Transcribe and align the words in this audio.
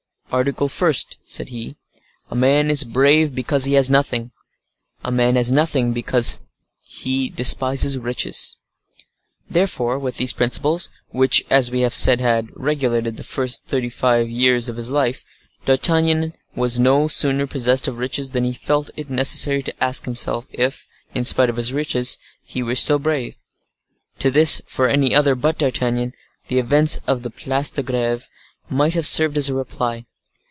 "Article 0.33 0.69
first," 0.69 1.17
said 1.25 1.49
he, 1.49 1.75
"A 2.29 2.35
man 2.37 2.69
is 2.71 2.85
brave 2.85 3.35
because 3.35 3.65
he 3.65 3.73
has 3.73 3.89
nothing. 3.89 4.31
A 5.03 5.11
man 5.11 5.35
has 5.35 5.51
nothing 5.51 5.91
because 5.91 6.39
he 6.79 7.27
despises 7.27 7.97
riches." 7.97 8.55
Therefore, 9.49 9.99
with 9.99 10.15
these 10.15 10.31
principles, 10.31 10.89
which, 11.09 11.43
as 11.49 11.69
we 11.69 11.81
have 11.81 11.93
said, 11.93 12.21
had 12.21 12.47
regulated 12.55 13.17
the 13.17 13.23
thirty 13.23 13.89
five 13.89 14.27
first 14.27 14.33
years 14.37 14.69
of 14.69 14.77
his 14.77 14.89
life, 14.89 15.25
D'Artagnan 15.65 16.31
was 16.55 16.79
no 16.79 17.09
sooner 17.09 17.45
possessed 17.45 17.89
of 17.89 17.97
riches, 17.97 18.29
than 18.29 18.45
he 18.45 18.53
felt 18.53 18.89
it 18.95 19.09
necessary 19.09 19.61
to 19.63 19.83
ask 19.83 20.05
himself 20.05 20.47
if, 20.53 20.87
in 21.13 21.25
spite 21.25 21.49
of 21.49 21.57
his 21.57 21.73
riches, 21.73 22.17
he 22.41 22.63
were 22.63 22.75
still 22.75 22.99
brave. 22.99 23.35
To 24.19 24.31
this, 24.31 24.61
for 24.65 24.87
any 24.87 25.13
other 25.13 25.35
but 25.35 25.57
D'Artagnan, 25.57 26.13
the 26.47 26.57
events 26.59 27.01
of 27.05 27.23
the 27.23 27.31
Place 27.31 27.69
de 27.71 27.83
Greve 27.83 28.29
might 28.69 28.93
have 28.93 29.05
served 29.05 29.37
as 29.37 29.49
a 29.49 29.53
reply. 29.53 30.05